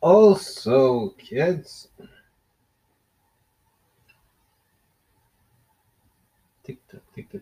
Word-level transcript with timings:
also 0.00 1.08
kids 1.18 1.88
TikTok, 6.68 7.00
TikTok. 7.14 7.40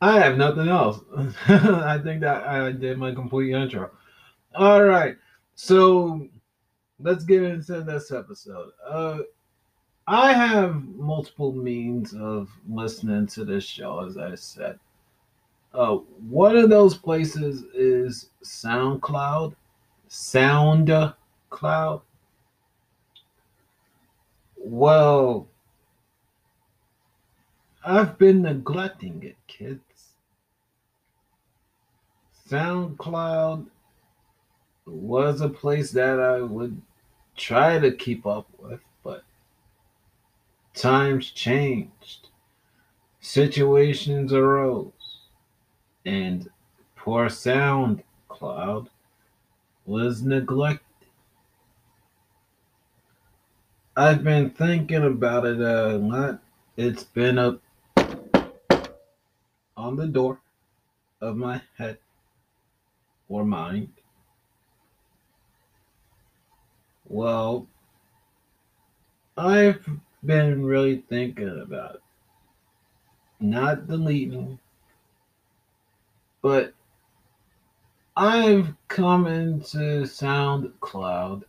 I 0.00 0.20
have 0.20 0.36
nothing 0.36 0.68
else. 0.68 1.00
I 1.48 1.98
think 1.98 2.20
that 2.20 2.44
I 2.44 2.70
did 2.70 2.96
my 2.96 3.12
complete 3.12 3.52
intro. 3.52 3.90
All 4.54 4.84
right. 4.84 5.16
So 5.56 6.28
let's 7.00 7.24
get 7.24 7.42
into 7.42 7.82
this 7.82 8.12
episode. 8.12 8.70
Uh 8.88 9.18
I 10.06 10.32
have 10.32 10.84
multiple 10.96 11.52
means 11.52 12.14
of 12.14 12.48
listening 12.68 13.26
to 13.28 13.44
this 13.44 13.64
show, 13.64 14.00
as 14.00 14.16
I 14.16 14.34
said. 14.36 14.78
Uh, 15.74 15.96
one 16.28 16.56
of 16.56 16.70
those 16.70 16.96
places 16.96 17.62
is 17.74 18.30
SoundCloud. 18.44 19.54
SoundCloud. 20.08 22.02
Well, 24.56 25.48
I've 27.84 28.16
been 28.16 28.42
neglecting 28.42 29.22
it, 29.24 29.36
kids. 29.48 29.80
SoundCloud 32.48 33.66
was 34.86 35.40
a 35.40 35.48
place 35.48 35.90
that 35.92 36.20
I 36.20 36.42
would 36.42 36.80
try 37.36 37.78
to 37.80 37.90
keep 37.90 38.24
up 38.26 38.46
with, 38.58 38.80
but 39.02 39.24
times 40.74 41.30
changed, 41.30 42.28
situations 43.20 44.32
arose, 44.32 45.20
and 46.04 46.48
poor 46.94 47.26
SoundCloud 47.26 48.88
was 49.86 50.22
neglected. 50.22 50.86
I've 53.96 54.22
been 54.22 54.50
thinking 54.50 55.04
about 55.04 55.46
it 55.46 55.60
a 55.60 55.96
lot. 55.96 56.40
It's 56.76 57.04
been 57.04 57.38
up 57.38 57.60
on 59.82 59.96
the 59.96 60.06
door 60.06 60.38
of 61.20 61.36
my 61.36 61.60
head 61.76 61.98
or 63.28 63.44
mind. 63.44 63.88
Well, 67.08 67.66
I've 69.36 69.84
been 70.24 70.64
really 70.64 71.02
thinking 71.08 71.60
about. 71.60 72.00
Not 73.40 73.88
deleting, 73.88 74.60
but 76.42 76.74
I've 78.16 78.76
come 78.86 79.26
into 79.26 80.02
SoundCloud 80.02 81.42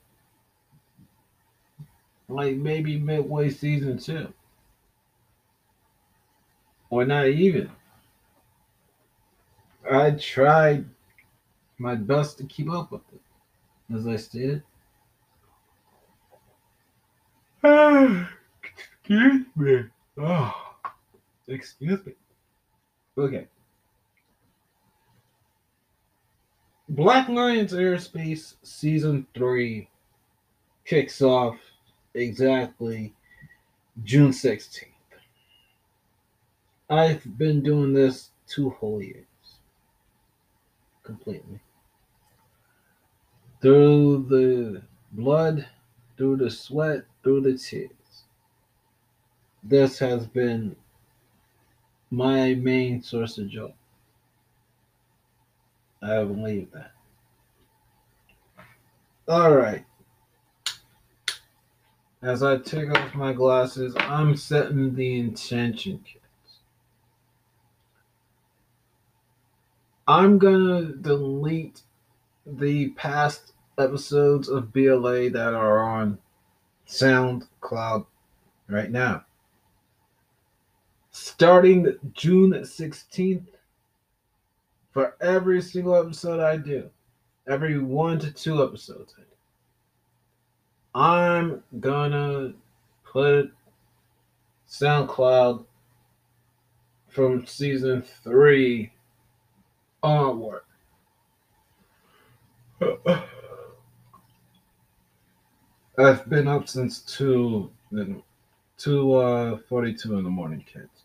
like 2.30 2.56
maybe 2.56 2.98
midway 2.98 3.52
season 3.52 4.00
two. 4.00 4.34
Or 6.90 7.06
not 7.06 7.28
even. 7.28 7.70
I 9.94 10.12
tried 10.12 10.86
my 11.78 11.96
best 11.96 12.38
to 12.38 12.46
keep 12.46 12.70
up 12.70 12.92
with 12.92 13.02
it, 13.14 13.96
as 13.96 14.08
I 14.08 14.16
stated. 14.16 14.64
Excuse 19.04 19.46
me. 19.56 19.84
Oh, 20.18 20.54
excuse 21.48 22.06
me. 22.06 22.14
Okay. 23.18 23.48
Black 26.90 27.30
Lions 27.30 27.74
Airspace 27.74 28.56
Season 28.64 29.26
3 29.34 29.90
kicks 30.86 31.22
off 31.22 31.58
exactly 32.14 33.14
June 34.04 34.32
16th. 34.32 34.86
I've 36.90 37.38
been 37.38 37.64
doing 37.64 37.94
this 37.94 38.30
two 38.48 38.70
whole 38.72 39.02
years. 39.02 39.26
Completely. 41.04 41.60
Through 43.62 44.26
the 44.30 44.82
blood, 45.12 45.68
through 46.18 46.38
the 46.38 46.50
sweat, 46.50 47.06
through 47.24 47.42
the 47.42 47.58
tears 47.58 47.92
this 49.64 50.00
has 50.00 50.28
been 50.28 50.76
my 52.12 52.54
main 52.54 53.02
source 53.02 53.38
of 53.38 53.48
joy. 53.48 53.74
I 56.02 56.24
believe 56.24 56.70
that. 56.74 56.92
All 59.28 59.56
right. 59.56 59.86
As 62.22 62.44
I 62.44 62.58
take 62.58 62.90
off 62.92 63.16
my 63.16 63.34
glasses, 63.34 63.96
I'm 63.98 64.36
setting 64.36 64.96
the 64.96 65.18
intention, 65.18 66.04
I'm 70.08 70.38
gonna 70.38 70.94
delete 70.94 71.82
the 72.46 72.90
past 72.90 73.54
episodes 73.78 74.50
of 74.50 74.74
BLA 74.74 75.30
that 75.30 75.54
are 75.54 75.80
on 75.80 76.18
SoundCloud 76.88 78.06
right 78.68 78.92
now 78.92 79.26
starting 81.14 81.96
June 82.14 82.52
16th 82.52 83.46
for 84.92 85.16
every 85.22 85.62
single 85.62 85.96
episode 85.96 86.40
I 86.40 86.58
do, 86.58 86.90
every 87.48 87.78
one 87.78 88.20
to 88.20 88.32
two 88.32 88.64
episodes. 88.64 89.16
I'm 90.96 91.64
gonna 91.80 92.54
put 93.06 93.54
SoundCloud 94.68 95.66
from 97.10 97.46
season 97.46 98.04
three 98.24 98.92
onward. 100.04 100.62
I've 105.98 106.30
been 106.30 106.48
up 106.48 106.68
since 106.68 107.00
two, 107.00 107.72
two 108.78 109.14
uh, 109.14 109.58
forty-two 109.70 110.18
in 110.18 110.24
the 110.24 110.30
morning, 110.30 110.66
kids. 110.72 111.04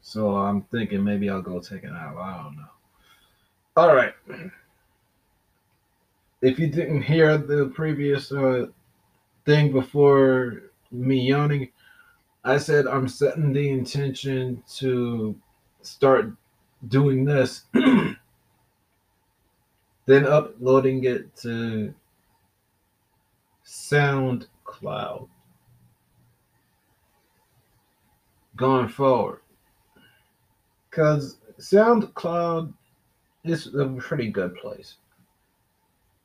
So 0.00 0.36
I'm 0.36 0.62
thinking 0.62 1.02
maybe 1.04 1.28
I'll 1.28 1.42
go 1.42 1.58
take 1.58 1.84
a 1.84 1.88
nap. 1.88 2.16
I 2.16 2.42
don't 2.42 2.56
know. 2.56 2.68
All 3.76 3.94
right. 3.94 4.14
If 6.40 6.58
you 6.58 6.68
didn't 6.68 7.02
hear 7.02 7.36
the 7.36 7.72
previous 7.74 8.30
uh, 8.32 8.66
thing 9.44 9.72
before 9.72 10.62
me 10.92 11.20
yawning, 11.20 11.68
I 12.44 12.58
said 12.58 12.86
I'm 12.86 13.08
setting 13.08 13.52
the 13.52 13.68
intention 13.70 14.62
to 14.76 15.34
start 15.82 16.32
doing 16.86 17.24
this, 17.24 17.64
then 17.72 18.16
uploading 20.26 21.04
it 21.04 21.34
to 21.36 21.92
SoundCloud 23.66 25.28
going 28.56 28.88
forward 28.88 29.40
because 30.90 31.38
SoundCloud 31.60 32.72
is 33.44 33.74
a 33.74 33.86
pretty 33.98 34.28
good 34.30 34.54
place. 34.56 34.96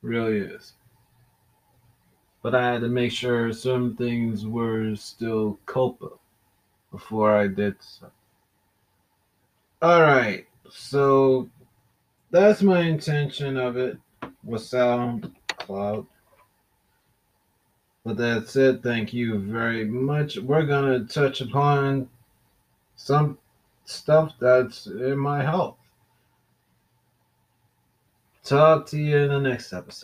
Really 0.02 0.38
is. 0.38 0.74
but 2.42 2.54
I 2.54 2.72
had 2.72 2.82
to 2.82 2.88
make 2.88 3.10
sure 3.10 3.52
some 3.54 3.96
things 3.96 4.46
were 4.46 4.94
still 4.96 5.58
COPPA 5.66 6.18
before 6.92 7.34
I 7.34 7.46
did 7.48 7.76
so. 7.80 8.10
All 9.80 10.02
right, 10.02 10.43
so 10.70 11.48
that's 12.30 12.62
my 12.62 12.80
intention 12.80 13.56
of 13.56 13.76
it 13.76 13.98
with 14.42 14.62
SoundCloud. 14.62 16.06
With 18.04 18.18
that 18.18 18.48
said, 18.48 18.82
thank 18.82 19.14
you 19.14 19.38
very 19.38 19.84
much. 19.86 20.36
We're 20.36 20.66
gonna 20.66 21.04
touch 21.04 21.40
upon 21.40 22.08
some 22.96 23.38
stuff 23.86 24.34
that's 24.38 24.86
in 24.86 25.18
my 25.18 25.42
health. 25.42 25.76
Talk 28.44 28.86
to 28.88 28.98
you 28.98 29.16
in 29.16 29.28
the 29.30 29.40
next 29.40 29.72
episode. 29.72 30.02